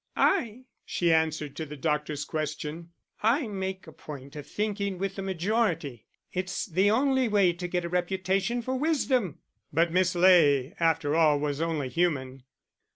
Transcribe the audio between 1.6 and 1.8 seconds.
the